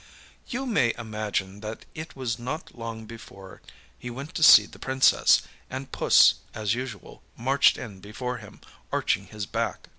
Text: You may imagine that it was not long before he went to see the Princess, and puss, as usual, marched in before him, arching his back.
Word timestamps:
You 0.47 0.65
may 0.65 0.95
imagine 0.97 1.59
that 1.59 1.85
it 1.93 2.15
was 2.15 2.39
not 2.39 2.73
long 2.75 3.05
before 3.05 3.61
he 3.99 4.09
went 4.09 4.33
to 4.33 4.41
see 4.41 4.65
the 4.65 4.79
Princess, 4.79 5.43
and 5.69 5.91
puss, 5.91 6.39
as 6.55 6.73
usual, 6.73 7.21
marched 7.37 7.77
in 7.77 7.99
before 7.99 8.37
him, 8.39 8.61
arching 8.91 9.27
his 9.27 9.45
back. 9.45 9.89